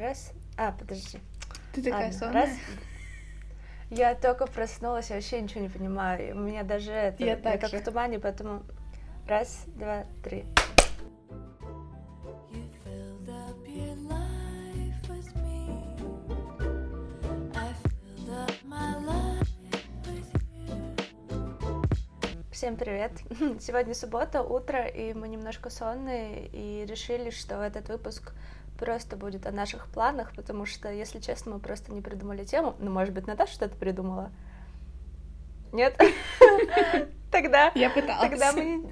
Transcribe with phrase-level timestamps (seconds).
[0.00, 0.32] Раз.
[0.56, 1.18] А, подожди.
[1.74, 2.46] Ты такая Ладно, сонная.
[2.46, 2.50] Раз.
[3.90, 6.34] Я только проснулась, я вообще ничего не понимаю.
[6.36, 7.22] У меня даже это...
[7.22, 7.80] Я так как же.
[7.80, 8.62] в тумане, поэтому...
[9.28, 10.46] Раз, два, три.
[22.50, 23.12] Всем привет!
[23.60, 28.32] Сегодня суббота, утро, и мы немножко сонные, и решили, что этот выпуск
[28.80, 32.74] просто будет о наших планах, потому что, если честно, мы просто не придумали тему.
[32.78, 34.32] Ну, может быть, Наташа что-то придумала?
[35.72, 36.00] Нет?
[37.30, 37.70] Тогда...
[37.74, 38.28] Я пыталась.
[38.28, 38.90] Тогда мы,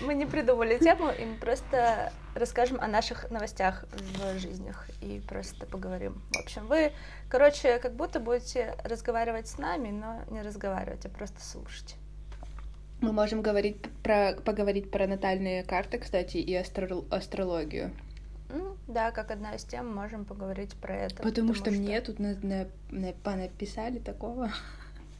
[0.00, 5.66] мы не придумали тему, и мы просто расскажем о наших новостях в жизнях и просто
[5.66, 6.22] поговорим.
[6.32, 6.92] В общем, вы,
[7.28, 11.96] короче, как будто будете разговаривать с нами, но не разговаривать, а просто слушать.
[13.02, 17.92] Мы можем говорить про, поговорить про натальные карты, кстати, и астро- астрологию.
[18.48, 21.22] Ну, да, как одна из тем, можем поговорить про это.
[21.22, 24.50] Потому, что, мне тут на, на- на- понаписали такого.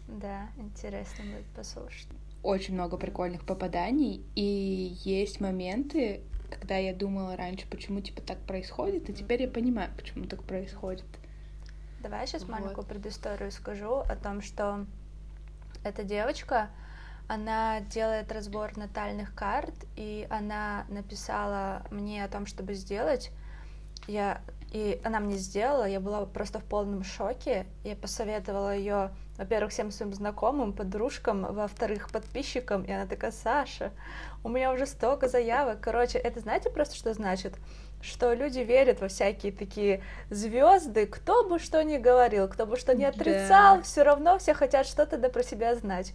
[0.09, 2.07] Да, интересно будет послушать.
[2.43, 9.11] Очень много прикольных попаданий, и есть моменты, когда я думала раньше, почему типа так происходит,
[9.11, 11.05] и теперь я понимаю, почему так происходит.
[12.01, 12.51] Давай я сейчас Вот.
[12.51, 14.87] маленькую предысторию скажу о том, что
[15.83, 16.71] эта девочка,
[17.29, 23.31] она делает разбор натальных карт, и она написала мне о том, чтобы сделать.
[24.07, 24.41] Я
[24.73, 27.67] и она мне сделала, я была просто в полном шоке.
[27.85, 32.83] Я посоветовала ее, во-первых, всем своим знакомым, подружкам, во-вторых, подписчикам.
[32.83, 33.93] И она такая, Саша,
[34.43, 35.81] у меня уже столько заявок.
[35.81, 37.55] Короче, это знаете просто, что значит?
[38.03, 42.95] Что люди верят во всякие такие звезды, кто бы что ни говорил, кто бы что
[42.95, 43.09] ни Да.
[43.09, 46.13] отрицал, все равно все хотят что-то да про себя знать.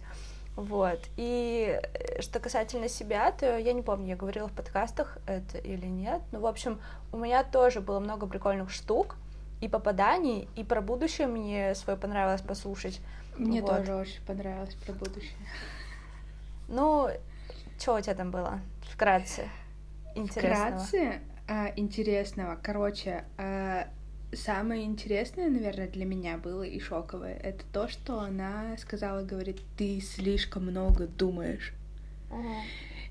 [0.56, 1.00] Вот.
[1.16, 5.86] И э, что касательно себя, то я не помню, я говорила в подкастах это или
[5.86, 6.20] нет.
[6.30, 9.16] Ну, в общем, у меня тоже было много прикольных штук
[9.60, 13.00] и попаданий, и про будущее мне свое понравилось послушать.
[13.38, 13.76] Мне Вот.
[13.76, 15.36] тоже очень понравилось про будущее.
[16.68, 17.08] Ну,
[17.78, 18.60] что у тебя там было?
[18.92, 19.48] Вкратце.
[20.14, 20.78] Интересного.
[20.78, 22.58] Вкратце а, интересного.
[22.62, 23.88] Короче, а,
[24.32, 30.00] самое интересное, наверное, для меня было и шоковое, это то, что она сказала, говорит, ты
[30.00, 31.72] слишком много думаешь.
[32.30, 32.62] Мгм.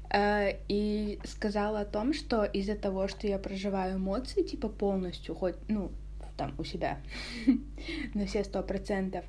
[0.09, 5.55] А, И сказала о том, что из-за того, что я проживаю эмоции, типа полностью, хоть,
[5.67, 5.91] ну,
[6.37, 6.99] там, у себя,
[8.13, 9.23] на все сто процентов,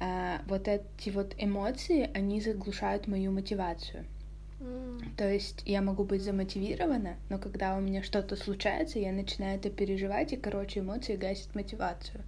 [0.00, 4.04] а, вот эти вот эмоции, они заглушают мою мотивацию.
[5.16, 9.70] То есть я могу быть замотивирована, но когда у меня что-то случается, я начинаю это
[9.70, 12.22] переживать, и, короче, эмоции гасят мотивацию.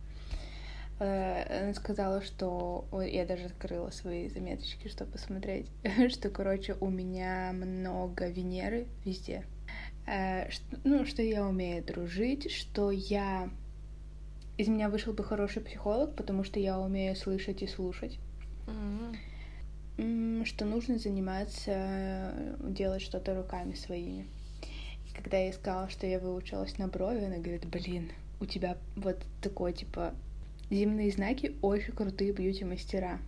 [1.00, 2.86] Э, Она сказала, что...
[2.92, 5.66] Ой, я даже открыла свои заметочки, чтобы посмотреть,
[6.10, 9.44] что, короче, у меня много Венеры везде.
[10.06, 10.48] Э,
[10.84, 13.50] Ну, что я умею дружить, что я...
[14.56, 18.18] Из меня вышел бы хороший психолог, потому что я умею слышать и слушать.
[18.68, 19.16] М.
[20.44, 24.26] Что нужно заниматься, э, делать что-то руками своими.
[25.08, 29.24] И когда я сказала, что я выучилась на брови, она говорит, блин, у тебя вот
[29.40, 30.14] такой, типа,
[30.70, 33.18] земные знаки очень крутые бьюти-мастера.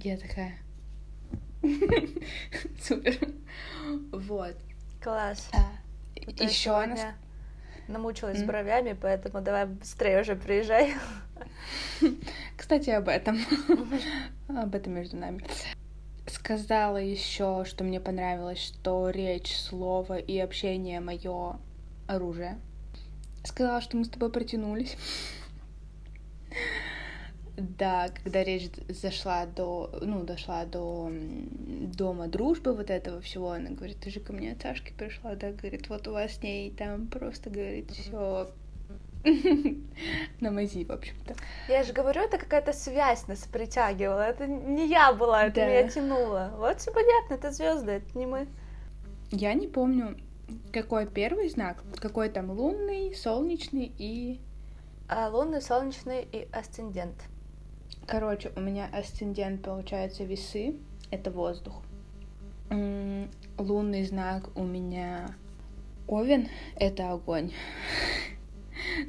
[0.00, 0.54] Я такая...
[2.82, 3.16] Супер.
[4.12, 4.56] Вот.
[5.02, 5.50] Класс.
[6.26, 7.14] Ну, Еще она...
[7.88, 10.94] намучилась бровями, поэтому давай быстрее уже приезжай.
[12.56, 13.38] Кстати, об этом.
[14.48, 15.42] об этом между нами.
[16.44, 21.58] Сказала еще, что мне понравилось, что речь, слово и общение мое
[22.06, 22.60] оружие.
[23.44, 24.94] Сказала, что мы с тобой протянулись.
[27.56, 34.00] Да, когда речь зашла до, ну, дошла до дома дружбы вот этого всего, она говорит,
[34.00, 37.06] ты же ко мне от Сашки пришла, да, говорит, вот у вас с ней там
[37.06, 38.50] просто, говорит, все
[40.40, 41.34] на мази, в общем-то.
[41.68, 44.20] Я же говорю, это какая-то связь нас притягивала.
[44.20, 45.66] Это не я была, это Да.
[45.66, 46.52] меня тянуло.
[46.58, 48.46] Вот все понятно, это звезды, это не мы.
[49.30, 50.16] Я не помню,
[50.72, 54.40] какой первый знак, какой там лунный, солнечный и...
[55.08, 57.16] А лунный, солнечный и асцендент.
[58.06, 60.76] Короче, у меня асцендент, получается, весы,
[61.10, 61.82] это воздух.
[63.58, 65.34] Лунный знак у меня
[66.06, 67.52] овен, это огонь.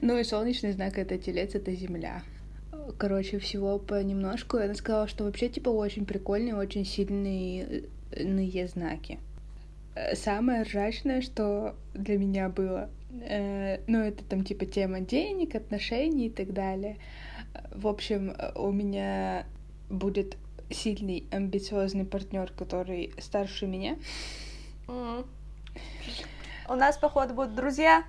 [0.02, 2.24] Ну и солнечный знак это телец, это земля.
[2.98, 4.58] Короче, всего понемножку.
[4.58, 7.86] Она сказала, что вообще, типа, очень прикольные, очень сильные
[8.16, 9.20] ные знаки.
[10.14, 16.30] Самое ржачное, что для меня было, э, ну, это там, типа, тема денег, отношений и
[16.30, 16.98] так далее.
[17.74, 19.46] В общем, у меня
[19.90, 20.38] будет
[20.70, 23.98] сильный, амбициозный партнер, который старше меня.
[24.88, 25.26] М.
[26.68, 28.04] У нас, походу, будут друзья.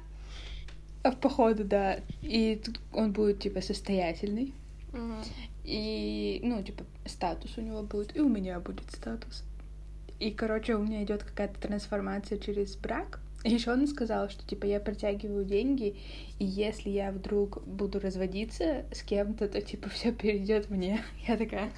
[1.06, 2.00] А, Походу, да.
[2.22, 4.52] И тут он будет, типа, состоятельный.
[4.92, 5.22] Мгм.
[5.64, 9.44] И, ну, типа, статус у него будет, и у меня будет статус.
[10.18, 13.20] И, короче, у меня идет какая-то трансформация через брак.
[13.44, 15.96] Еще он сказал, что, типа, я притягиваю деньги,
[16.40, 21.04] и если я вдруг буду разводиться с кем-то, то, типа, все перейдет мне.
[21.28, 21.70] Я такая,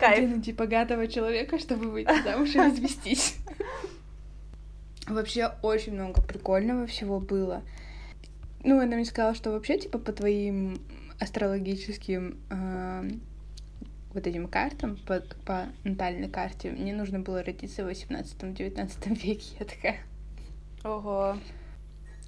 [0.00, 0.18] Кайф.
[0.18, 3.33] где найти богатого человека, чтобы выйти замуж и развестись.
[5.14, 7.62] Вообще очень много прикольного всего было.
[8.64, 10.80] Ну, она мне сказала, что вообще, типа, по твоим
[11.20, 13.20] астрологическим эм,
[14.12, 19.56] вот этим картам, по, по натальной карте, мне нужно было родиться в 18-19 веке.
[19.60, 20.00] Я такая,
[20.82, 21.36] Ого.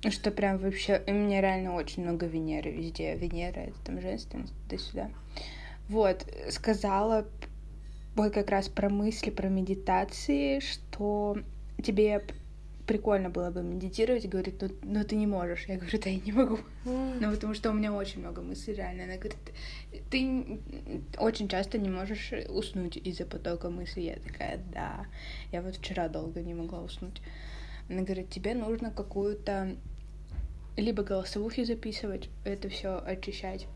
[0.09, 1.03] что прям вообще...
[1.09, 3.17] У меня реально очень много Венеры везде.
[3.17, 5.11] Венера— это там женственность, туда-сюда.
[5.89, 7.27] Вот, сказала
[8.15, 11.37] вот как раз про мысли, про медитации, что
[11.83, 12.23] тебе
[12.87, 15.65] прикольно было бы медитировать, говорит, ну, но ты не можешь.
[15.67, 16.59] Я говорю, да я не могу.
[16.85, 17.21] М.
[17.21, 19.05] Ну, потому что у меня очень много мыслей, реально.
[19.05, 19.37] Она говорит,
[20.11, 20.61] ты
[21.19, 24.05] очень часто не можешь уснуть из-за потока мыслей.
[24.05, 25.07] Я такая, да.
[25.53, 27.21] Я вот вчера долго не могла уснуть.
[27.91, 29.77] Она говорит, тебе нужно какую-то
[30.77, 33.67] либо голосовухи записывать, это все очищать,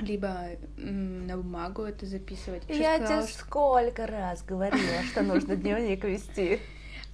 [0.00, 0.32] либо
[0.76, 2.62] на бумагу это записывать.
[2.68, 6.60] Ещё Я сказала, тебе что- сколько раз говорила, что нужно дневник вести.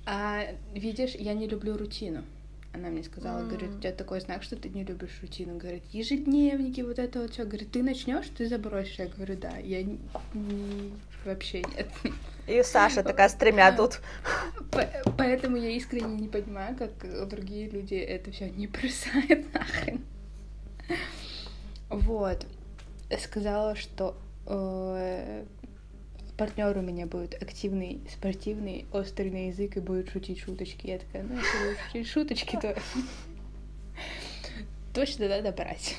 [0.06, 2.24] А видишь, я не люблю рутину.
[2.72, 3.48] Она мне сказала, М.
[3.48, 5.56] говорит, у тебя такой знак, что ты не любишь рутину.
[5.58, 7.44] Говорит, ежедневники, вот это вот все.
[7.44, 8.98] Говорит, ты начнешь, ты забросишь.
[8.98, 10.00] Я говорю, да, я не-
[10.34, 10.92] не-
[11.24, 11.88] вообще нет.
[12.48, 14.00] И Саша такая с тремя тут.
[14.72, 16.90] По- Поэтому я искренне не понимаю, как
[17.28, 20.00] другие люди это все не бросают нахрен.
[21.88, 22.44] Вот.
[23.20, 24.16] Сказала, что
[26.36, 30.86] партнер у меня будет активный, спортивный, острый на язык и будет шутить шуточки.
[30.86, 32.76] Я такая, ну, если будешь шутить шуточки, то
[34.94, 35.96] точно надо брать.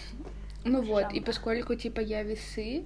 [0.63, 2.85] Ну вот, и поскольку, типа, я весы,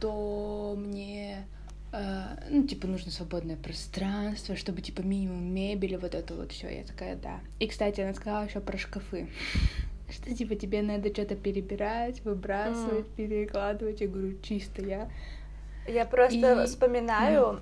[0.00, 1.46] то мне,
[1.92, 6.68] э, ну, типа, нужно свободное пространство, чтобы, типа, минимум мебели, вот это вот все.
[6.68, 7.40] Я такая, да.
[7.58, 9.28] И, кстати, она сказала еще про шкафы.
[10.10, 14.00] Что, типа, тебе надо что-то перебирать, выбрасывать, перекладывать.
[14.00, 15.10] Я говорю, чисто я.
[15.88, 17.60] Я просто И- вспоминаю,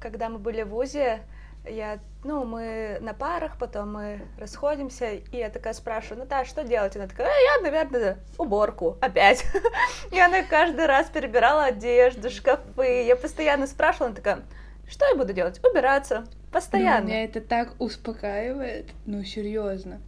[0.00, 1.20] когда мы были в ВУЗе,
[1.68, 6.62] я, ну, мы на парах, потом мы расходимся, и я такая спрашиваю, ну да, что
[6.64, 6.94] делать?
[6.96, 9.44] Она такая, «А, я, наверное, уборку опять.
[10.12, 13.04] И она каждый раз перебирала одежду, шкафы.
[13.04, 14.42] Я постоянно спрашивала, она такая,
[14.88, 15.60] что я буду делать?
[15.64, 16.20] Убираться.
[16.20, 17.06] Ну, Постоянно.
[17.08, 18.86] меня это так успокаивает.
[19.04, 20.00] Ну, серьезно.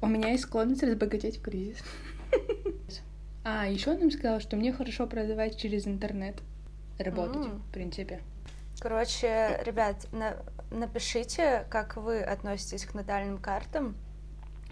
[0.00, 1.78] У меня есть склонность разбогатеть в кризис.
[3.46, 6.36] А, еще она мне сказала, что мне хорошо продавать через интернет.
[6.98, 7.58] Работать, М.
[7.58, 8.20] в принципе.
[8.80, 10.36] Короче, ребят, на-
[10.70, 13.96] напишите, как вы относитесь к натальным картам,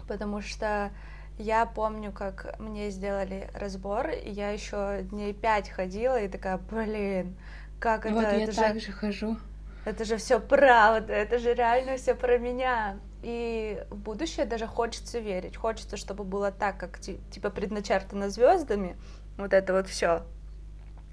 [0.07, 0.91] потому что
[1.37, 7.35] я помню, как мне сделали разбор, и я еще дней пять ходила и такая, блин,
[7.79, 9.37] как это, вот я это же, так же хожу.
[9.85, 12.99] это же все правда, это же реально все про меня.
[13.23, 18.95] И в будущее даже хочется верить, хочется, чтобы было так, как ти- типа предначертано звездами,
[19.37, 20.23] вот это вот все.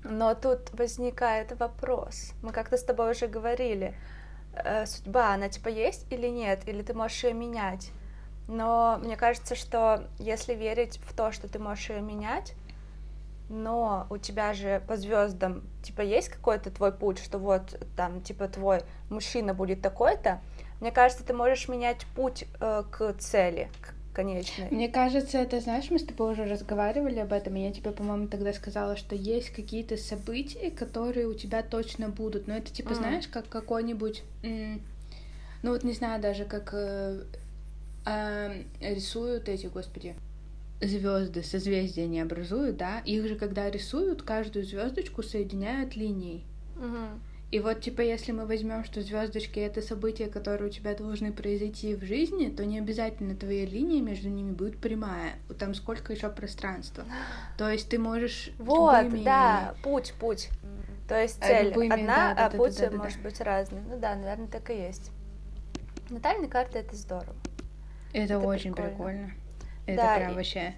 [0.05, 2.32] Но тут возникает вопрос.
[2.43, 3.94] Мы как-то с тобой уже говорили.
[4.52, 7.91] э, судьба, она типа есть или нет, или ты можешь ее менять.
[8.49, 12.55] Но мне кажется, что если верить в то, что ты можешь ее менять,
[13.48, 18.48] но у тебя же по звездам типа есть какой-то твой путь, что вот там типа
[18.48, 20.41] твой мужчина будет такой-то,
[20.81, 24.69] мне кажется, ты можешь менять путь э, к цели, к конечной.
[24.70, 28.29] Мне кажется, это, знаешь, мы с тобой уже разговаривали об этом, и я тебе, по-моему,
[28.29, 32.46] тогда сказала, что есть какие-то события, которые у тебя точно будут.
[32.46, 32.98] Но это, типа, Мгм.
[32.98, 34.22] знаешь, как какой-нибудь...
[35.62, 37.22] Ну вот не знаю даже, как э,
[38.06, 38.50] а,
[38.81, 40.15] рисуют эти, господи,
[40.81, 43.00] звезды, созвездия не образуют, да?
[43.00, 46.44] Их же, когда рисуют, каждую звездочку соединяют линией.
[46.77, 47.20] Мгм.
[47.51, 51.97] И вот, типа, если мы возьмем, что звездочки это события, которые у тебя должны произойти
[51.97, 55.33] в жизни, то не обязательно твоя линия между ними будет прямая.
[55.59, 57.05] Там сколько еще пространства.
[57.59, 60.49] То есть ты можешь Вот, любыми- да, путь, путь.
[61.09, 62.97] То есть А, цель любыми, одна, да, да, а да, путь да, да, да.
[63.03, 63.81] может быть разный.
[63.81, 65.11] Ну да, наверное, так и есть.
[66.09, 67.35] Натальные карты это здорово.
[68.13, 68.91] Это, это очень прикольно.
[68.97, 69.31] прикольно.
[69.87, 70.75] Это Да, прям и- вообще.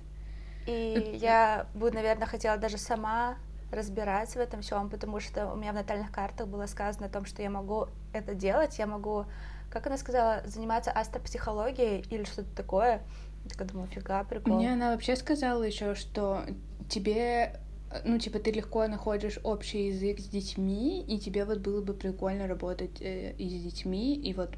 [0.66, 3.36] И я бы, наверное, хотела даже сама
[3.72, 7.24] разбираться в этом всем, потому что у меня в натальных картах было сказано о том,
[7.24, 9.24] что я могу это делать, я могу,
[9.70, 13.02] как она сказала, заниматься астропсихологией или что-то такое.
[13.44, 14.56] Я такая думаю, фига, прикол.
[14.56, 16.42] Мне она вообще сказала еще, что
[16.88, 17.58] тебе,
[18.04, 22.46] ну, типа, ты легко находишь общий язык с детьми, и тебе вот было бы прикольно
[22.46, 24.54] работать э, и с детьми, и вот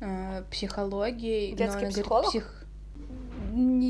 [0.00, 1.52] э, психологией.
[1.52, 2.28] но Детский она говорит, психолог?
[2.34, 2.66] псих-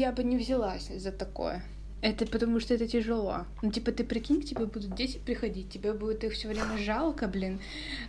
[0.00, 1.62] Я бы не взялась за такое.
[2.02, 3.44] Это потому что это тяжело.
[3.60, 7.28] Ну, типа, ты прикинь, к тебе будут дети приходить, тебе будет их все время жалко,
[7.28, 7.60] блин.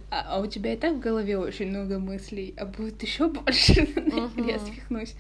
[0.10, 3.82] А, а у тебя и так в голове очень много мыслей, а будет еще больше,
[3.96, 4.48] Мгм.
[4.48, 5.16] я свихнусь.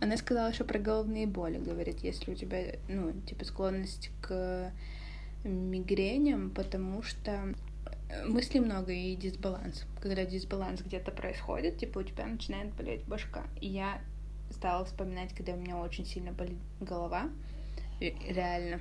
[0.00, 4.70] Она сказала, что про головные боли, говорит, если у тебя, ну, типа, склонность к
[5.44, 7.54] мигреням, потому что
[8.26, 9.84] мыслей много и дисбаланс.
[10.00, 13.44] Когда дисбаланс где-то происходит, типа у тебя начинает болеть башка.
[13.60, 14.00] И я
[14.50, 17.30] стала вспоминать, когда у меня очень сильно болит голова.
[18.00, 18.80] Реально,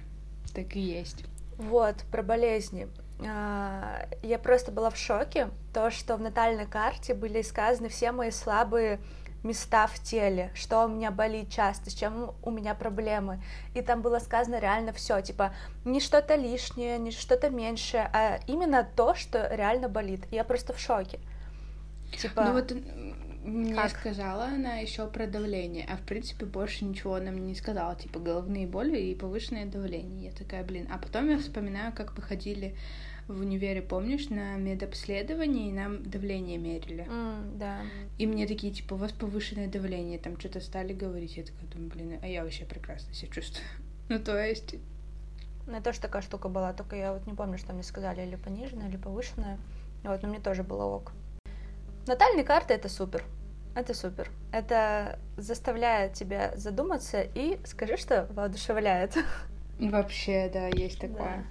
[0.54, 1.26] так и есть.
[1.58, 2.88] Вот, про болезни.
[3.28, 8.32] А, Я просто была в шоке, то, что в натальной карте были сказаны все мои
[8.32, 9.00] слабые
[9.44, 13.42] места в теле, что у меня болит часто, с чем у меня проблемы.
[13.74, 15.54] И там было сказано реально все, типа,
[15.86, 20.26] не что-то лишнее, не что-то меньшее, а именно то, что реально болит.
[20.32, 21.20] Я просто в шоке.
[22.18, 22.74] Типа, Ну вот
[23.44, 23.90] мне как?
[23.92, 28.20] сказала она еще про давление, а в принципе больше ничего она мне не сказала, типа
[28.20, 30.26] головные боли и повышенное давление.
[30.26, 30.88] Я такая, блин.
[30.92, 32.76] А потом я вспоминаю, как мы ходили
[33.28, 37.06] в универе, помнишь, на медобследование, и нам давление мерили.
[37.08, 37.82] м, да.
[38.18, 41.38] И мне такие, типа, у вас повышенное давление, там что-то стали говорить.
[41.38, 43.66] Я такая думаю, блин, а я вообще прекрасно себя чувствую.
[44.10, 44.76] Ну, то есть,
[45.68, 48.36] У меня тоже такая штука была, только я вот не помню, что мне сказали, или
[48.36, 49.60] пониженная, или повышенная.
[50.04, 51.12] Вот, но мне тоже было ок.
[52.10, 53.24] Натальные карты это супер.
[53.76, 54.32] Это супер.
[54.52, 59.16] Это заставляет тебя задуматься и скажи, что воодушевляет.
[59.80, 61.20] вообще, да, есть такое.
[61.20, 61.44] Да.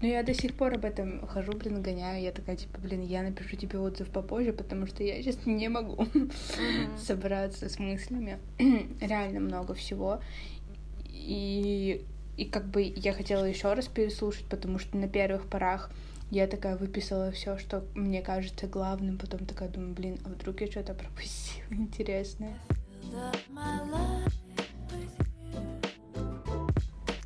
[0.00, 2.24] Но я до сих пор об этом хожу, блин, гоняю.
[2.24, 6.04] Я такая, типа, блин, я напишу тебе отзыв попозже, потому что я сейчас не могу
[6.98, 8.40] собраться с мыслями.
[9.00, 10.20] Реально много всего.
[11.06, 12.04] И,
[12.36, 15.88] и как бы я хотела еще раз переслушать, потому что на первых порах
[16.30, 20.68] я такая выписала все, что мне кажется главным, потом такая думаю, блин, а вдруг я
[20.70, 22.56] что-то пропустила интересное.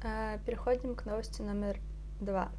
[0.03, 1.79] А, Переходим к новости номер
[2.21, 2.51] два.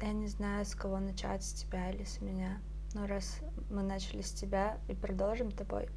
[0.00, 2.58] Я не знаю, с кого начать, с тебя или с меня.
[2.94, 3.38] Но раз
[3.70, 5.88] мы начали с тебя и продолжим тобой.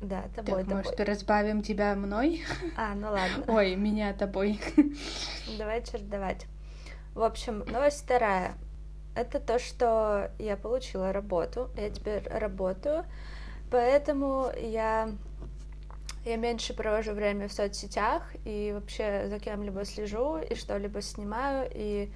[0.00, 0.74] Да, тобой, Так, тобой.
[0.76, 2.42] может, разбавим тебя мной?
[2.76, 3.44] А, ну ладно.
[3.48, 4.60] Ой, меня тобой.
[5.58, 6.46] Давай чередовать.
[7.14, 8.54] В общем, новость вторая.
[9.14, 11.70] Это то, что я получила работу.
[11.76, 13.04] Я теперь работаю.
[13.70, 15.10] Поэтому я,
[16.24, 21.68] я меньше провожу время в соцсетях и вообще за кем-либо слежу и что-либо снимаю.
[21.72, 22.12] И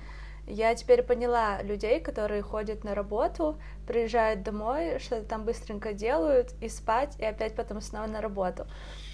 [0.51, 6.71] я теперь поняла людей, которые ходят на работу, приезжают домой, что-то там быстренько делают, и
[6.71, 8.67] спать, и опять потом снова на работу.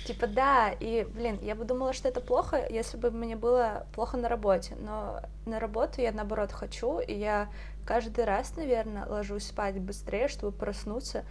[0.07, 4.17] Типа, да, и, блин, я бы думала, что это плохо, если бы мне было плохо
[4.17, 7.49] на работе, но на работу я, наоборот, хочу, и я
[7.85, 11.25] каждый раз, наверное, ложусь спать быстрее, чтобы проснуться.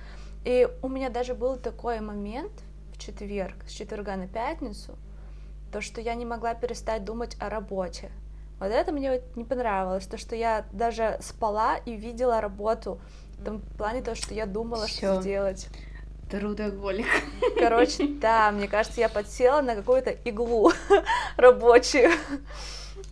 [0.43, 2.51] И у меня даже был такой момент
[2.93, 4.95] в четверг, с четверга на пятницу,
[5.71, 8.11] то, что я не могла перестать думать о работе.
[8.59, 12.99] Вот это мне вот не понравилось, то, что я даже спала и видела работу,
[13.39, 15.21] в том плане то, что я думала, что Всё.
[15.21, 15.67] делать.
[16.29, 17.07] Трудоголик.
[17.59, 20.71] Короче, да, мне кажется, я подсела на какую-то иглу
[21.37, 22.11] рабочую.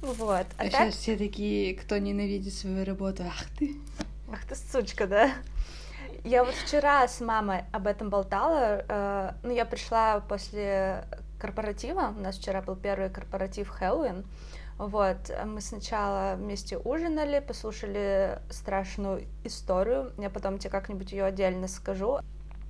[0.01, 0.46] Вот.
[0.58, 3.75] А А так, сейчас все такие, кто ненавидит свою работу, ах ты.
[4.31, 5.31] ах ты сучка, да?
[6.24, 8.84] Я вот вчера с мамой об этом болтала.
[8.88, 11.05] э, Ну, я пришла после
[11.39, 12.13] корпоратива.
[12.15, 14.25] У нас вчера был первый корпоратив Хэллоуин.
[14.77, 20.12] Вот, мы сначала вместе ужинали, послушали страшную историю.
[20.17, 22.20] Я потом тебе как-нибудь ее отдельно скажу.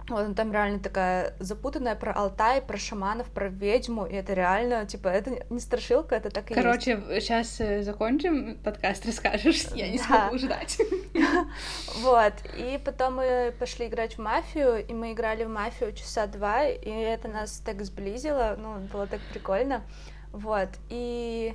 [0.10, 4.86] Вот, ну, там реально такая запутанная про Алтай, про шаманов, про ведьму, и это реально,
[4.86, 6.62] типа, это не страшилка, это так и есть.
[6.62, 10.04] Короче, сейчас закончим подкаст, расскажешь, я не Да.
[10.04, 10.78] смогу ждать.
[12.02, 16.66] Вот, и потом мы пошли играть в мафию, и мы играли в мафию часа два,
[16.66, 19.84] и это нас так сблизило, ну, было так прикольно.
[20.32, 21.54] Вот, и...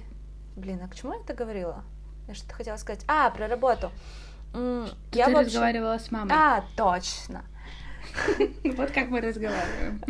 [0.55, 1.83] Блин, а к чему я это говорила?
[2.29, 3.05] Я что-то хотела сказать.
[3.09, 3.91] А, про работу.
[4.53, 6.33] Ты Я, в общем- разговаривала с мамой.
[6.35, 7.45] А, точно.
[8.77, 10.01] Вот как мы разговариваем.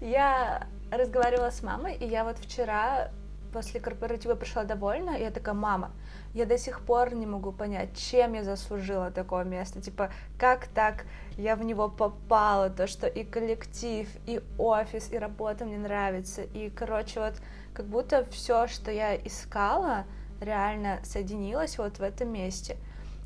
[0.00, 3.10] Я разговаривала с мамой, и я вот вчера
[3.52, 5.92] после корпоратива пришла довольна, и я такая, мама,
[6.34, 11.06] я до сих пор не могу понять, чем я заслужила такое место, типа, как так
[11.36, 16.68] я в него попала, то, что и коллектив, и офис, и работа мне нравится, и,
[16.68, 17.34] короче, вот
[17.72, 20.04] как будто все, что я искала,
[20.40, 22.76] реально соединилось вот в этом месте.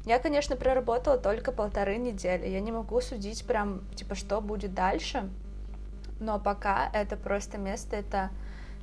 [0.09, 2.49] Я, конечно, проработала только полторы недели.
[2.49, 5.29] Я не могу судить прям, типа, что будет дальше.
[6.19, 8.31] Но пока это просто место, это,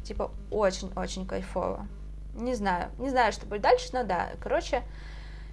[0.03, 1.87] типа, очень-очень кайфово.
[2.35, 4.33] Не знаю, не знаю, что будет дальше, но да.
[4.39, 4.83] Короче,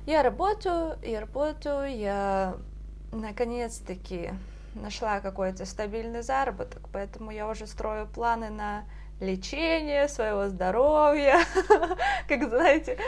[0.04, 2.56] я работаю, я работаю, я
[3.10, 4.32] наконец-таки
[4.74, 8.84] нашла какой-то стабильный заработок, поэтому я уже строю планы на
[9.22, 11.38] лечение своего здоровья,
[12.28, 12.98] как знаете,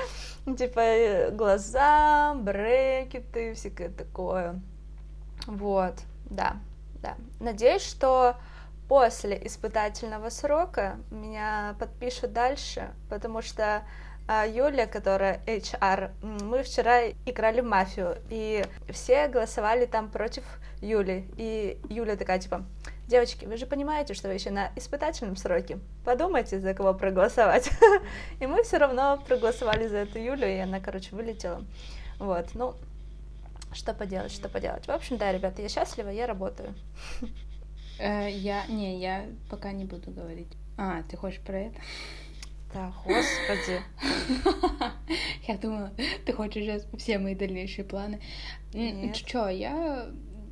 [0.46, 4.60] типа э, глаза, брекеты, всякое такое.
[5.46, 5.94] Вот,
[6.30, 6.56] да,
[7.02, 7.16] да.
[7.40, 8.36] Надеюсь, что
[8.88, 13.82] после испытательного срока меня подпишут дальше, потому что
[14.26, 20.44] а, Юля, которая HR, мы вчера играли в мафию, и все голосовали там против
[20.80, 21.28] Юли.
[21.36, 22.64] И Юля такая, типа,
[23.06, 25.78] девочки, вы же понимаете, что вы еще на испытательном сроке.
[26.04, 27.70] Подумайте, за кого проголосовать.
[28.40, 31.64] И мы все равно проголосовали за эту Юлю, и она, короче, вылетела.
[32.18, 32.74] Вот, ну,
[33.72, 34.86] что поделать, что поделать.
[34.86, 36.74] В общем, да, ребята, я счастлива, я работаю.
[37.98, 40.52] Э, я, не, я пока не буду говорить.
[40.76, 41.80] А, ты хочешь про это?
[42.72, 43.80] Да, господи.
[45.46, 45.92] Я думала,
[46.26, 48.20] ты хочешь сейчас все мои дальнейшие планы.
[48.72, 49.14] Нет.
[49.14, 50.08] Чё, я,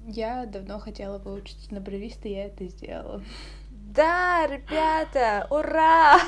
[0.06, 3.23] я давно хотела выучиться на бровиста, и я это сделала.
[3.71, 6.18] Да, ребята, ура!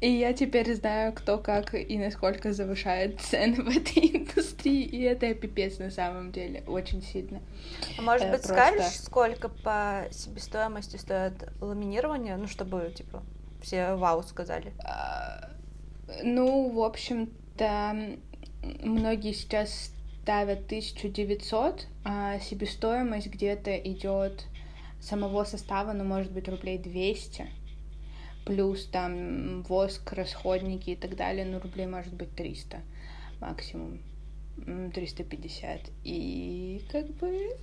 [0.00, 5.32] И я теперь знаю, кто как и насколько завышает цены в этой индустрии, и это
[5.34, 7.40] пипец на самом деле, очень сильно.
[7.98, 13.22] А может Э, быть, просто- скажешь, сколько по себестоимости стоит ламинирование, ну, чтобы, типа,
[13.62, 14.72] все вау сказали.
[14.84, 15.50] А,
[16.24, 18.16] Ну, в общем-то,
[18.82, 24.46] многие сейчас ставят 1900, а себестоимость где-то идет
[25.00, 27.48] самого состава, ну, может быть, рублей 200,
[28.44, 32.82] плюс там воск, расходники и так далее, ну, рублей может быть 300
[33.40, 34.00] максимум,
[34.64, 35.90] м, 350.
[36.04, 37.56] И как бы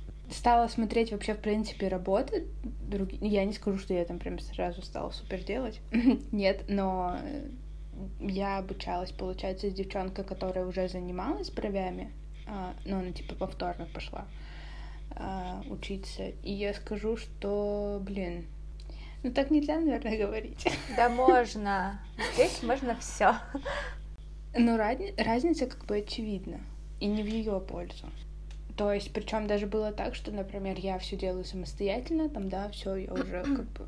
[0.30, 2.46] стала смотреть вообще, в принципе, работы.
[2.88, 3.18] Други...
[3.20, 5.80] Я не скажу, что я там прям сразу стала супер делать.
[6.32, 7.18] Нет, но
[8.20, 12.10] я обучалась, получается, с девчонкой, которая уже занималась бровями.
[12.46, 14.26] а, Ну, она типа повторно пошла
[15.16, 16.28] а, учиться.
[16.42, 18.46] И я скажу, что, блин,
[19.22, 20.66] ну так нельзя, наверное, говорить.
[20.96, 22.00] Да можно.
[22.34, 23.34] Здесь можно все.
[24.56, 26.60] Но разни- разница как бы очевидна.
[27.00, 28.06] И не в ее пользу.
[28.76, 32.96] То есть, причем даже было так, что, например, я все делаю самостоятельно, там, да, все,
[32.96, 33.86] я уже как бы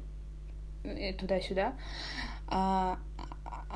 [0.84, 1.74] э, туда-сюда.
[2.46, 2.98] А,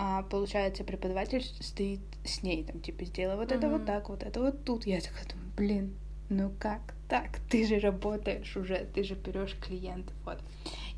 [0.03, 4.41] а получается, преподаватель стоит с ней, там, типа, сделай вот это вот так, вот это
[4.41, 4.87] вот тут.
[4.87, 5.95] Я такая думаю, блин,
[6.31, 7.39] ну как так?
[7.51, 10.39] Ты же работаешь уже, ты же берешь клиентов, вот.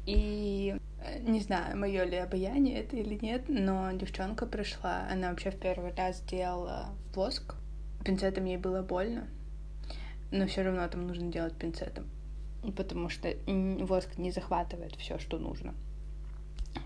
[0.06, 5.50] И э, не знаю, мое ли обаяние это или нет, но девчонка пришла, она вообще
[5.50, 7.56] в первый раз делала воск.
[8.04, 9.26] Пинцетом ей было больно,
[10.30, 12.06] но все равно там нужно делать пинцетом,
[12.76, 13.34] потому что
[13.80, 15.74] воск не захватывает все, что нужно.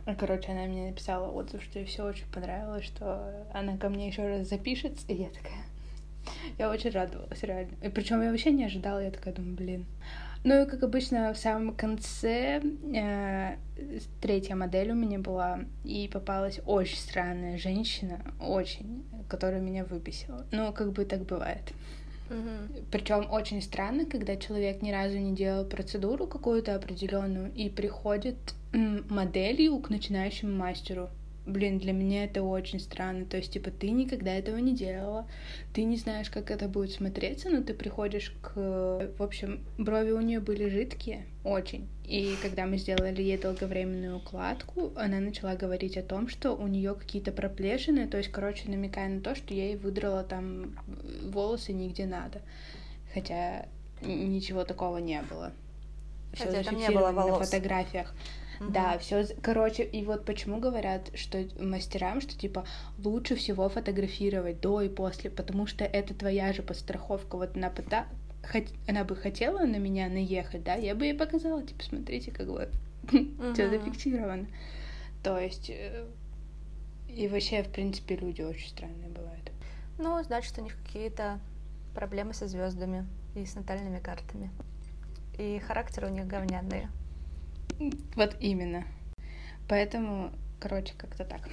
[0.05, 4.09] А, Короче, она мне написала отзыв, что ей все очень понравилось, что она ко мне
[4.09, 5.65] еще раз запишется, и я такая...
[6.59, 7.73] Я очень радовалась, реально.
[7.83, 9.87] И причем я вообще не ожидала, я такая думаю, блин.
[10.45, 12.63] Ну и как обычно в самом конце
[12.95, 13.57] э,
[14.21, 20.47] третья модель у меня была, и попалась очень странная женщина, очень, которая меня выписала.
[20.53, 21.73] Ну, как бы так бывает.
[22.29, 22.85] Мгм.
[22.91, 28.37] Причем очень странно, когда человек ни разу не делал процедуру какую-то определенную и приходит
[28.77, 31.09] моделью к начинающему мастеру.
[31.47, 33.25] Блин, для меня это очень странно.
[33.25, 35.29] То есть, типа, ты никогда этого не делала,
[35.73, 39.09] ты не знаешь, как это будет смотреться, но ты приходишь к...
[39.17, 41.87] В общем, брови у нее были жидкие, очень.
[42.05, 46.97] И когда мы сделали ей долговременную укладку, она начала говорить о том, что у нее
[46.97, 50.77] какие-то проплешины, то есть, короче, намекая на то, что я ей выдрала там
[51.31, 52.43] волосы нигде надо.
[53.15, 53.67] Хотя
[54.03, 55.53] ничего такого не было.
[56.33, 57.49] Всё Хотя там не было на волос.
[57.49, 58.13] фотографиях.
[58.61, 58.73] Мгм.
[58.73, 62.65] Да, все, короче, и вот почему говорят, что мастерам, что типа
[62.99, 67.37] лучше всего фотографировать до и после, потому что это твоя же подстраховка.
[67.37, 68.07] Вот она пыта-
[68.43, 72.47] хот- она бы хотела на меня наехать, да, я бы ей показала, типа, смотрите, как
[72.49, 72.69] вот
[73.09, 73.71] все Мгм.
[73.71, 74.47] зафиксировано.
[75.23, 76.07] То есть э,
[77.09, 79.51] и вообще, в принципе, люди очень странные бывают.
[79.99, 81.41] Ну, значит, у них какие-то
[81.95, 84.51] проблемы со звездами и с натальными картами.
[85.39, 86.91] И характер у них говняные.
[88.15, 88.85] Вот именно.
[89.69, 91.49] Поэтому, короче, как-то так.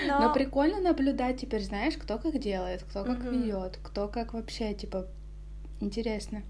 [0.00, 3.30] Но, Но прикольно наблюдать теперь, знаешь, кто как делает, кто как Мгм.
[3.30, 5.06] ведет, кто как вообще, типа,
[5.80, 6.42] интересно.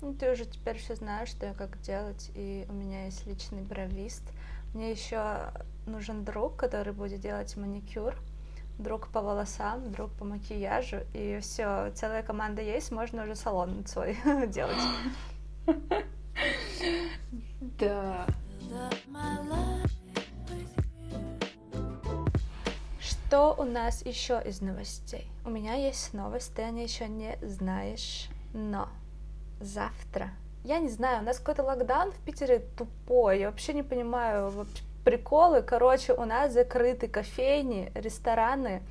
[0.00, 3.62] ну, ты уже теперь все знаешь, что и как делать, и у меня есть личный
[3.62, 4.22] бровист.
[4.74, 5.52] Мне еще
[5.86, 8.16] нужен друг, который будет делать маникюр,
[8.78, 14.16] друг по волосам, друг по макияжу, и все, целая команда есть, можно уже салон свой
[14.48, 14.82] делать.
[17.78, 18.26] Да.
[23.00, 25.26] Что у нас еще из новостей?
[25.44, 28.88] У меня есть новость, ты о ней еще не знаешь, но
[29.60, 30.30] завтра,
[30.64, 34.66] я не знаю, у нас какой-то локдаун в Питере тупой, я вообще не понимаю
[35.04, 35.62] приколы.
[35.62, 38.82] Короче, у нас закрыты кофейни, рестораны,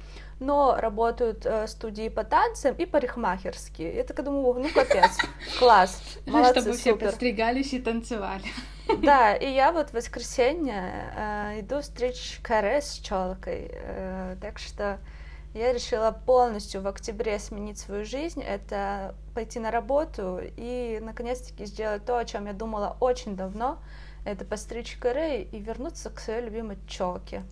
[0.42, 3.96] но работают э, студии по танцам и парикмахерские.
[3.96, 5.18] Я так думаю, ну капец,
[5.60, 7.08] класс, молодцы, Чтобы все супер.
[7.08, 8.44] подстригались и танцевали.
[9.02, 15.00] Да, и я вот в воскресенье э, иду стричь каре с челкой, э, так что
[15.54, 22.04] я решила полностью в октябре сменить свою жизнь, это пойти на работу и наконец-таки сделать
[22.04, 23.80] то, о чем я думала очень давно,
[24.26, 27.44] это постричь каре и вернуться к своей любимой челке.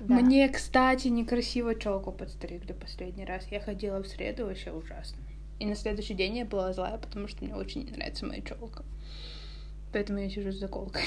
[0.00, 0.14] Да.
[0.14, 3.46] Мне, кстати, некрасиво челку подстригли последний раз.
[3.50, 5.18] Я ходила в среду, вообще ужасно.
[5.58, 8.82] И на следующий день я была злая, потому что мне очень не нравится моя челка.
[9.92, 11.02] Поэтому я сижу с заколкой.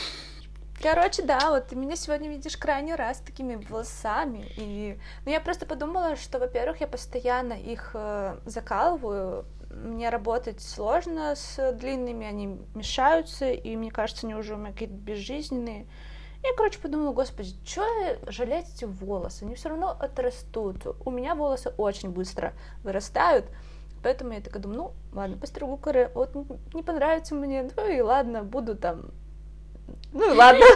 [0.81, 4.45] Короче, да, вот ты меня сегодня видишь крайний раз такими волосами.
[4.57, 4.97] И...
[5.25, 9.45] Ну, я просто подумала, что, во-первых, я постоянно их э, закалываю.
[9.71, 14.95] Мне работать сложно с длинными, они мешаются, и мне кажется, они уже у меня какие-то
[14.95, 15.87] безжизненные.
[16.47, 17.83] Я, короче, подумала, господи, что
[18.27, 19.43] жалеть эти волосы?
[19.43, 20.85] Они все равно отрастут.
[21.03, 22.53] У меня волосы очень быстро
[22.83, 23.45] вырастают.
[24.03, 26.11] Поэтому я такая думаю, ну, ладно, постригу коры.
[26.13, 26.35] Вот
[26.73, 29.11] не понравится мне, ну и ладно, буду там
[30.13, 30.65] ну и ладно.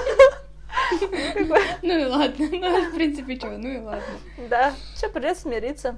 [1.82, 4.04] Ну и ладно, ну в принципе что, ну и ладно.
[4.50, 5.98] Да, что придется смириться.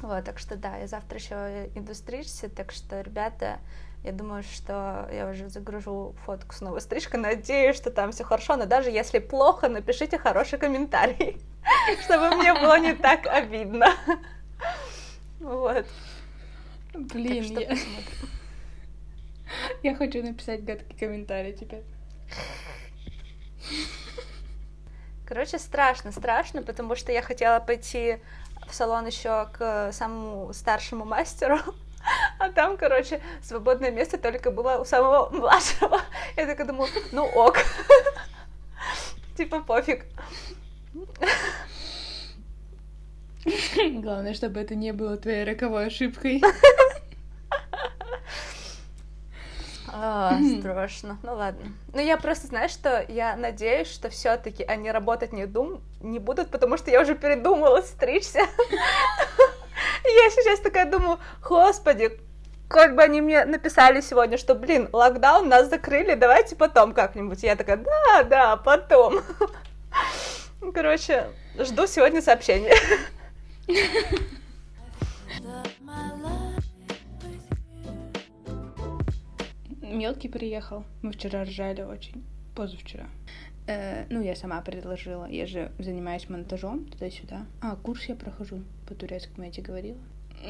[0.00, 3.58] Вот, так что да, я завтра еще иду стричься, так что, ребята,
[4.04, 8.56] я думаю, что я уже загружу фотку с новой стрижкой, надеюсь, что там все хорошо,
[8.56, 11.40] но даже если плохо, напишите хороший комментарий,
[12.04, 13.88] чтобы мне было не так обидно.
[15.40, 15.86] Вот.
[16.92, 17.76] Блин, я...
[19.82, 21.82] я хочу написать гадкий комментарий теперь.
[25.26, 28.18] Короче, страшно, страшно, потому что я хотела пойти
[28.68, 31.58] в салон еще к самому старшему мастеру,
[32.44, 36.00] а там, короче, свободное место только было у самого младшего.
[36.36, 37.58] Я такая думаю, ну ок.
[39.36, 40.04] Типа пофиг.
[43.76, 46.42] Главное, чтобы это не было твоей роковой ошибкой.
[49.96, 51.18] А, страшно.
[51.22, 51.72] Ну ладно.
[51.92, 56.50] Ну я просто, знаешь, что я надеюсь, что все-таки они работать не дум не будут,
[56.50, 58.40] потому что я уже передумала стричься.
[60.04, 62.20] Я сейчас такая думаю, господи,
[62.74, 67.40] как бы они мне написали сегодня, что, блин, локдаун, нас закрыли, давайте потом как-нибудь.
[67.44, 69.20] Я такая, да, да, потом.
[70.74, 72.74] Короче, жду сегодня сообщения.
[79.80, 80.84] Мелкий приехал.
[81.02, 82.24] Мы вчера ржали очень.
[82.56, 83.06] Позавчера.
[83.68, 85.26] Э, ну, я сама предложила.
[85.26, 87.46] Я же занимаюсь монтажом туда-сюда.
[87.62, 89.98] А, курс я прохожу по турецкому, я тебе говорила.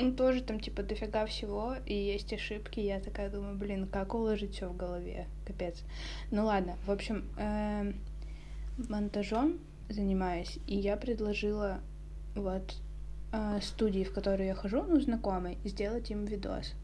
[0.00, 2.80] Ну, тоже там, типа, дофига всего, и есть ошибки.
[2.80, 5.26] Я такая думаю, блин, как уложить все в голове?
[5.46, 5.82] Капец.
[6.30, 6.76] Ну, ладно.
[6.86, 8.00] В общем, эм,
[8.88, 11.80] монтажом занимаюсь, и я предложила
[12.34, 12.76] вот
[13.32, 16.74] э, студии, в которую я хожу, ну, знакомой, сделать им видос.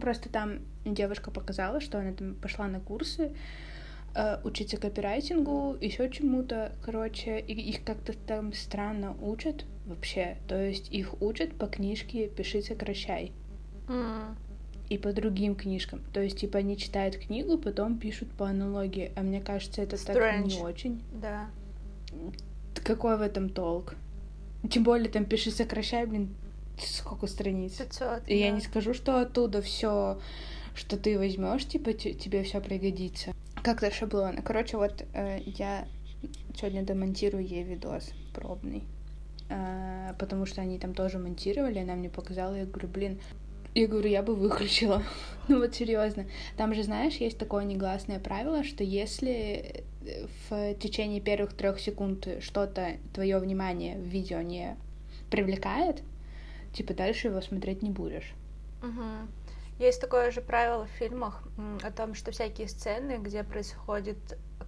[0.00, 3.32] Просто там девушка показала, что она там пошла на курсы,
[4.44, 10.38] учиться копирайтингу, еще чему-то, короче, и их как-то там странно учат вообще.
[10.48, 13.32] То есть их учат по книжке «Пиши, сокращай»
[13.88, 14.36] М,
[14.88, 16.02] и по другим книжкам.
[16.12, 19.12] То есть, типа, они читают книгу, потом пишут по аналогии.
[19.16, 20.62] А мне кажется, это так не Strange.
[20.62, 21.02] очень.
[21.12, 21.50] Да.
[22.84, 23.94] Какой в этом толк?
[24.70, 26.34] Тем более, там «Пиши, сокращай», блин,
[26.78, 27.74] сколько страниц.
[27.74, 28.28] 500.
[28.28, 28.56] И я да.
[28.56, 30.18] не скажу, что оттуда все,
[30.74, 33.32] что ты возьмешь, типа те- тебе все пригодится.
[33.62, 34.42] Как-то шаблоны.
[34.42, 35.86] Короче, вот э, я
[36.56, 38.84] сегодня домонтирую ей видос пробный.
[39.48, 43.20] Э, потому что они там тоже монтировали, она мне показала, я говорю, блин,
[43.74, 45.02] я говорю, я бы выключила.
[45.48, 46.26] ну вот серьезно.
[46.56, 52.28] Там же, знаешь, есть такое негласное правило, что если э, в течение первых трех секунд
[52.40, 54.76] что-то твое внимание в видео не
[55.30, 56.02] привлекает,
[56.72, 58.34] типа дальше его смотреть не будешь.
[58.82, 59.28] Мгм.
[59.78, 61.42] Есть такое же правило в фильмах
[61.82, 64.18] о том, что всякие сцены, где происходит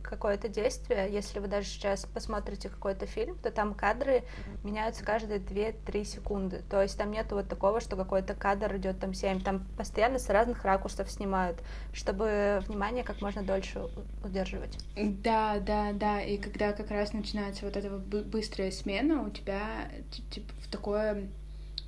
[0.03, 4.23] какое-то действие, если вы даже сейчас посмотрите какой-то фильм, то там кадры
[4.64, 6.62] меняются каждые 2-3 секунды.
[6.70, 9.42] То есть там нету вот такого, что какой-то кадр идет там 7.
[9.42, 11.61] Там постоянно с разных ракурсов снимают,
[11.92, 13.83] чтобы внимание как можно дольше
[14.25, 14.79] удерживать.
[14.96, 16.23] Да, да, да.
[16.23, 21.29] И когда как раз начинается вот эта быстрая смена, у тебя ти- типа в такое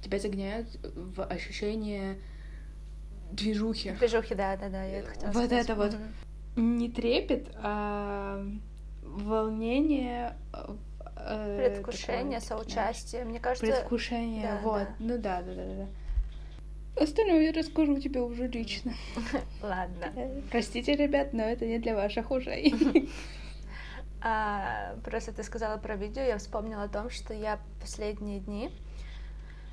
[0.03, 2.19] тебя загоняют в ощущение
[3.33, 3.91] движухи.
[3.93, 5.65] Движухи, да, да, да, я это хотела Вот сказать.
[5.65, 5.97] это вот.
[6.57, 8.45] Не трепет, а
[9.03, 10.77] волнение, э,
[11.17, 13.25] э, Предвкушение, такое, соучастие.
[13.25, 14.83] Мне кажется, Предвкушение, да, вот.
[14.83, 14.95] да.
[14.99, 15.89] Ну да, да, да, да.
[17.03, 18.93] Остальное я расскажу тебе уже лично.
[19.63, 20.13] ладно.
[20.51, 23.09] Простите, ребят, но это не для ваших ушей.
[24.25, 28.71] А, просто ты сказала про видео, я вспомнила о том, что я последние дни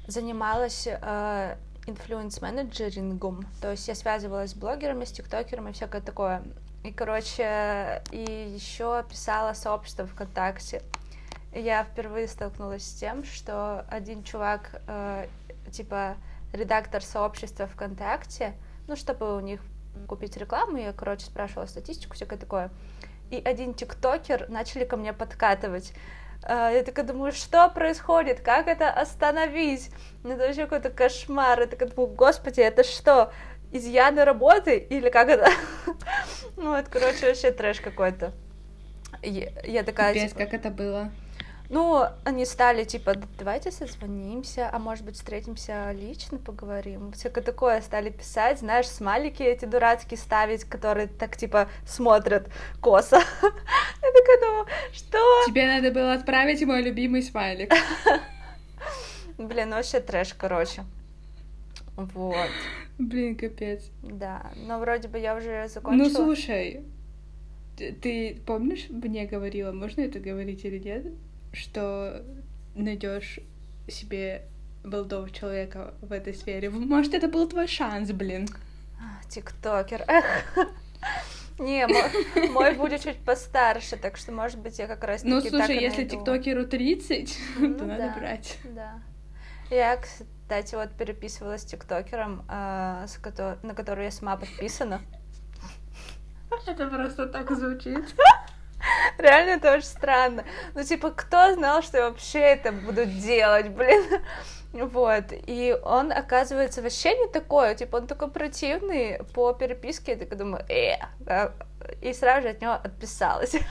[0.07, 1.55] занималась э,
[1.87, 6.43] инфлюенс-менеджерингом, то есть я связывалась с блогерами, с тиктокерами, всякое такое.
[6.83, 10.81] И, короче, и еще писала сообщество ВКонтакте.
[11.53, 15.27] Я впервые столкнулась с тем, что один чувак, э,
[15.71, 16.15] типа
[16.53, 18.53] редактор сообщества ВКонтакте,
[18.87, 19.61] ну, чтобы у них
[20.07, 22.69] купить рекламу, я, короче, спрашивала статистику, всякое такое.
[23.29, 25.93] И один тиктокер начали ко мне подкатывать.
[26.43, 29.91] А, Я такая думаю, что происходит, как это остановить?
[30.23, 31.59] Ну, это вообще какой-то кошмар.
[31.61, 33.31] Я такая думаю, господи, это что,
[33.71, 35.49] изъяны работы или как это?
[36.57, 38.33] Ну, это, короче, вообще трэш какой-то.
[39.21, 41.11] Я я такая, Капец, типа, как это было?
[41.69, 47.11] Ну, они стали типа, «Да давайте созвонимся, а может быть встретимся лично, поговорим.
[47.11, 52.47] Всякое такое стали писать, знаешь, смайлики эти дурацкие ставить, которые так типа смотрят
[52.81, 53.17] косо.
[53.41, 55.17] Я такая думаю, что?
[55.47, 57.71] Тебе надо было отправить мой любимый смайлик.
[59.37, 60.83] Блин, ну вообще трэш, короче.
[61.95, 62.49] Вот,
[62.97, 63.89] Блин, капец.
[64.01, 64.51] да.
[64.55, 66.09] Но вроде бы я уже Ну, закончила.
[66.09, 66.83] слушай,
[67.77, 71.05] ты, ты помнишь, мне говорила, можно это говорить или нет,
[71.53, 72.23] что
[72.75, 73.39] найдешь
[73.87, 74.43] себе
[74.83, 76.69] молодого человека в этой сфере.
[76.69, 78.47] Может, это был твой шанс, блин.
[78.99, 80.03] А, Тиктокер.
[80.07, 80.25] Эх.
[81.59, 85.49] Не, мой, мой будет чуть постарше, так что, может быть, я как раз Ну, таки
[85.49, 86.15] слушай, так и если найду.
[86.17, 88.15] тиктокеру 30, Ну то надо да.
[88.17, 88.57] брать.
[88.63, 89.01] Да.
[89.69, 95.01] Я, кстати, вот переписывалась с тиктокером, а, с кото- на который я сама подписана.
[96.65, 98.15] Это просто так звучит.
[99.17, 100.43] Реально это очень странно.
[100.75, 104.03] Ну, типа, кто знал, что я вообще это буду делать, блин?
[104.71, 110.37] Вот, и он, оказывается, вообще не такой, типа, он такой противный по переписке, я такая
[110.37, 110.91] думаю, э,
[111.25, 111.53] а,
[112.01, 113.55] и сразу же от него отписалась.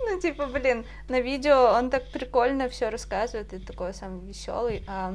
[0.00, 5.14] Ну, типа, блин, на видео он так прикольно все рассказывает, и такой самый веселый, а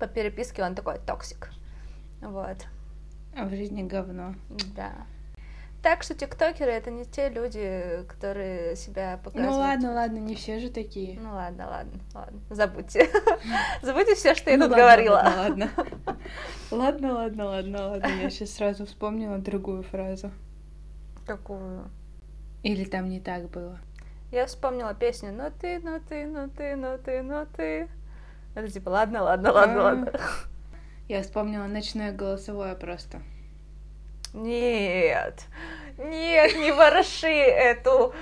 [0.00, 1.50] по переписке он такой токсик.
[2.20, 2.58] Вот,
[3.36, 4.34] А в жизни говно.
[4.74, 4.92] да.
[5.86, 9.54] Так что тиктокеры это не те люди, которые себя показывают.
[9.54, 11.16] Ну ладно, ладно, не все же такие.
[11.20, 12.40] Ну ладно, ладно, ладно.
[12.50, 13.08] Забудьте.
[13.82, 15.14] Забудьте все, что я Ну тут говорила.
[15.14, 16.18] Ладно, ладно.
[16.72, 18.08] Ладно, ладно, ладно, ладно.
[18.20, 20.32] Я сейчас сразу вспомнила другую фразу.
[21.24, 21.88] Какую?
[22.64, 23.78] Или там не так было.
[24.32, 27.88] Я вспомнила песню «Ну ты, ну ты, ну ты, ну ты, ну ты».
[28.56, 29.84] Это типа ладно, ладно, ладно, А.
[29.84, 30.12] ладно.
[31.06, 33.22] Я вспомнила ночное голосовое просто.
[34.36, 35.46] Нет,
[35.96, 38.12] нет, не вороши эту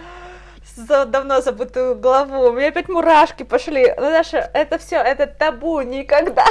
[0.76, 2.50] за- давно забытую главу.
[2.50, 3.88] У меня опять мурашки пошли.
[3.88, 5.80] Наташа, это все, это табу.
[5.80, 6.46] Никогда,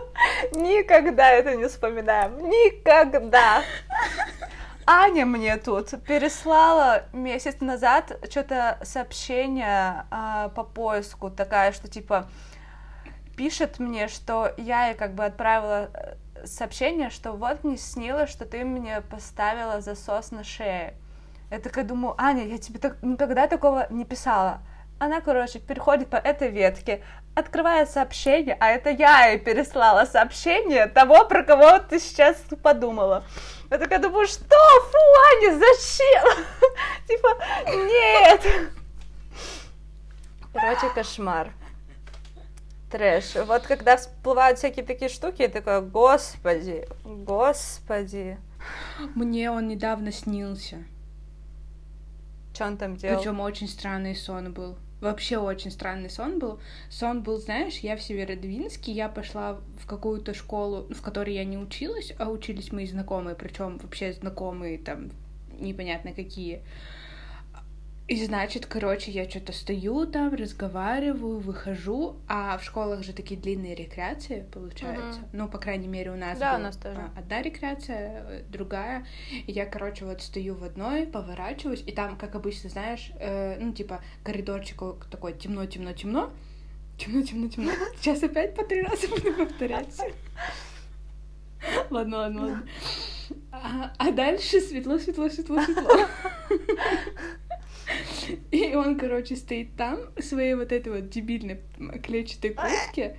[0.52, 2.36] никогда это не вспоминаем.
[2.38, 3.62] Никогда.
[4.84, 12.28] Аня мне тут переслала месяц назад что-то сообщение а, по поиску, такая, что типа
[13.36, 16.14] пишет мне, что я ей как бы отправила э,
[16.46, 20.94] сообщение, что вот мне снилось, что ты мне поставила засос на шее.
[21.50, 24.60] Я такая думаю, Аня, я тебе так, никогда такого не писала.
[24.98, 27.02] Она, короче, переходит по этой ветке,
[27.34, 33.24] открывает сообщение, а это я ей переслала сообщение того, про кого ты сейчас подумала.
[33.70, 34.56] Я такая думаю, что?
[34.90, 34.98] Фу,
[35.32, 36.44] Аня, зачем?
[37.08, 37.28] Типа,
[37.66, 38.70] нет.
[40.52, 41.48] Короче, кошмар.
[42.94, 43.34] Трэш.
[43.46, 48.38] Вот когда всплывают всякие такие штуки, я такая, господи, господи.
[49.16, 50.84] Мне он недавно снился.
[52.52, 53.18] Что он там делал?
[53.18, 54.76] Причем очень странный сон был.
[55.00, 56.60] Вообще очень странный сон был.
[56.88, 61.58] Сон был, знаешь, я в Северодвинске, я пошла в какую-то школу, в которой я не
[61.58, 65.10] училась, а учились мои знакомые, причем вообще знакомые там
[65.58, 66.62] непонятно какие.
[68.06, 73.74] И значит, короче, я что-то стою там, разговариваю, выхожу, а в школах же такие длинные
[73.74, 75.20] рекреации, получается.
[75.20, 75.28] Мгм.
[75.32, 76.98] Ну, по крайней мере, у нас Да, у была, нас тоже.
[77.00, 79.06] а, одна рекреация, э, другая.
[79.46, 83.72] И я, короче, вот стою в одной, поворачиваюсь, и там, как обычно, знаешь, э, ну,
[83.72, 86.30] типа, коридорчик такой темно-темно-темно.
[86.98, 87.72] Темно-темно-темно.
[88.00, 89.98] Сейчас опять по три раза буду повторять.
[91.88, 92.68] Ладно, ладно, ладно.
[93.50, 95.90] А, а дальше светло, светло, светло, светло.
[98.50, 101.60] И он, короче, стоит там, в своей вот этой вот дебильной
[102.02, 103.16] клетчатой куртке.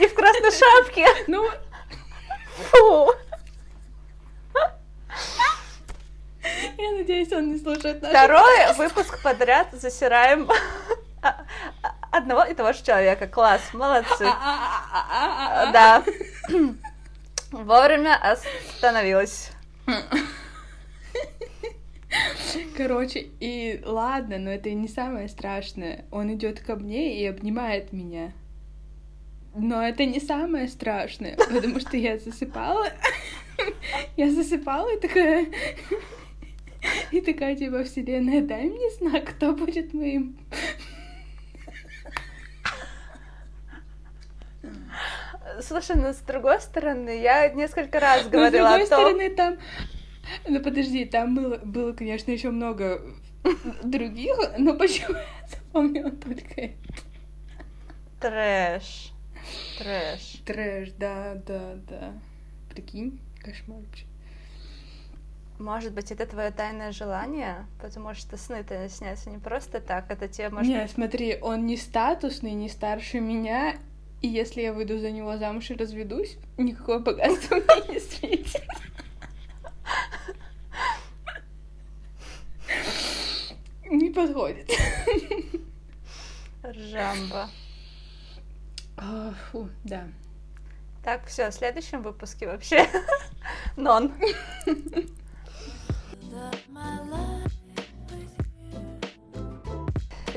[0.00, 1.06] И в красной шапке.
[1.26, 1.48] Ну,
[2.70, 3.12] Фу.
[6.76, 10.48] я надеюсь, он не слушает наш Второй выпуск подряд засираем
[12.10, 13.26] одного и того же человека.
[13.28, 14.24] Класс, молодцы.
[14.24, 16.02] Да.
[17.52, 19.50] Вовремя остановилась.
[22.76, 26.04] Короче, и ладно, но это не самое страшное.
[26.10, 28.32] Он идет ко мне и обнимает меня.
[29.54, 32.86] Но это не самое страшное, потому что я засыпала.
[34.16, 35.46] Я засыпала и такая...
[37.10, 40.38] И такая, типа, вселенная, дай мне знак, кто будет моим...
[45.60, 48.86] Слушай, ну с другой стороны, я несколько раз с говорила другой о том...
[48.86, 49.58] стороны, там...
[50.48, 53.02] Ну, подожди, там было, было, конечно, еще много
[53.82, 56.76] других, но почему я запомнила только это?
[58.20, 59.12] Трэш.
[59.78, 60.42] Трэш.
[60.44, 62.12] Трэш, да, да, да.
[62.70, 64.04] Прикинь, кошмар вообще.
[65.58, 67.66] Может быть, это твое тайное желание?
[67.80, 72.52] Потому что сны-то снятся не просто так, это тебе может Не, смотри, он не статусный,
[72.52, 73.76] не старше меня,
[74.20, 78.62] и если я выйду за него замуж и разведусь, никакое богатство мне не светит.
[83.84, 84.70] Не подходит.
[86.62, 87.48] Жамба.
[88.96, 90.08] А, Фу, да.
[91.02, 92.86] Так, все, в следующем выпуске вообще
[93.76, 94.12] нон.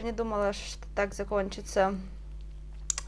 [0.02, 1.96] Не думала, что так закончится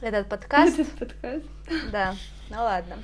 [0.01, 0.79] этот подкаст.
[0.79, 1.45] Этот подкаст.
[1.91, 2.15] Да,
[2.49, 2.97] ну ладно.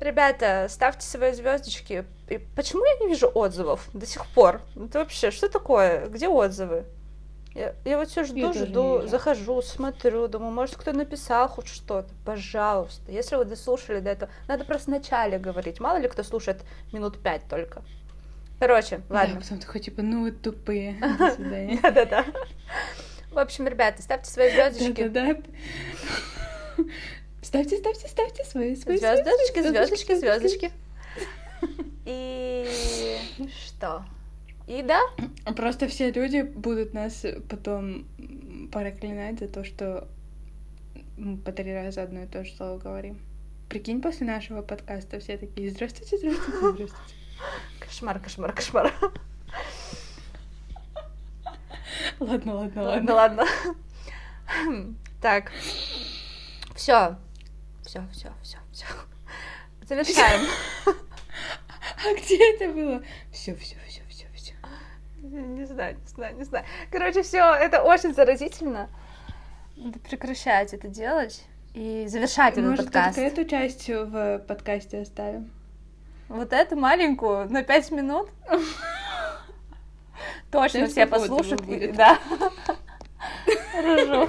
[0.00, 2.04] Ребята, ставьте свои звездочки.
[2.28, 4.60] И почему я не вижу отзывов до сих пор?
[4.76, 6.06] Это вообще, что такое?
[6.06, 6.84] Где отзывы?
[7.54, 12.10] Я, я вот все жду, Я жду, захожу, смотрю, думаю, может, кто написал хоть что-то.
[12.26, 13.10] Пожалуйста.
[13.10, 15.80] Если вы дослушали до этого, надо просто вначале говорить.
[15.80, 16.60] Мало ли кто слушает
[16.92, 17.82] минут пять только.
[18.58, 19.40] Короче, Да, ладно.
[19.40, 20.98] потом такой, типа, ну вы тупые.
[21.82, 22.26] Да-да-да.
[23.30, 25.08] В общем, ребята, ставьте свои звездочки.
[25.08, 26.84] Да-да-да.
[27.46, 30.72] Ставьте, ставьте, ставьте свои, свои Звездочки, звездочки, звездочки.
[32.04, 32.68] И
[33.68, 34.04] что?
[34.66, 35.00] И да,
[35.54, 38.04] Просто все люди будут нас потом
[38.72, 40.08] проклинать за то, что
[41.16, 43.20] мы по три раза одно и то же слово говорим.
[43.68, 47.14] Прикинь, после нашего подкаста все такие «Здравствуйте, здравствуйте, здравствуйте».
[47.78, 48.92] кошмар, кошмар, кошмар.
[52.18, 53.44] Ладно, ладно, Ладно, ладно.
[53.44, 54.94] ладно.
[55.20, 55.52] Так,
[56.74, 57.16] все,
[57.86, 58.86] все, все, все, все.
[59.82, 60.46] Завершаем.
[62.04, 63.02] А где это было?
[63.32, 64.52] Все, все, все, все, все.
[65.22, 66.64] Не знаю, не знаю, не знаю.
[66.90, 68.90] Короче, все, это очень заразительно.
[69.76, 71.44] Надо прекращать это делать
[71.74, 73.16] и завершать этот Может, подкаст.
[73.16, 75.50] только эту часть в подкасте оставим?
[76.28, 78.28] Вот эту маленькую на пять минут.
[80.50, 81.62] Точно все послушают.
[81.96, 82.18] Да.
[83.80, 84.28] Ржу.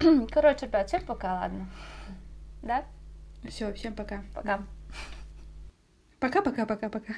[0.30, 1.68] Короче, ребят, всем пока, ладно.
[2.62, 2.84] Да?
[3.48, 4.22] Все, всем пока.
[4.34, 4.62] Пока.
[6.18, 7.14] Пока-пока-пока-пока.